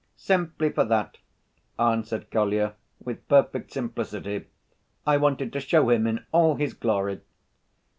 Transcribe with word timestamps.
"Simply 0.15 0.71
for 0.71 0.83
that!" 0.85 1.19
answered 1.77 2.31
Kolya, 2.31 2.73
with 3.03 3.27
perfect 3.29 3.71
simplicity. 3.71 4.47
"I 5.05 5.17
wanted 5.17 5.53
to 5.53 5.59
show 5.59 5.91
him 5.91 6.07
in 6.07 6.25
all 6.31 6.55
his 6.55 6.73
glory." 6.73 7.21